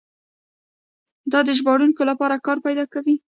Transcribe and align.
دا 1.31 1.39
د 1.47 1.49
ژباړونکو 1.57 2.01
لپاره 2.11 2.35
کار 2.45 2.57
پیدا 2.65 2.85
کوي. 2.93 3.15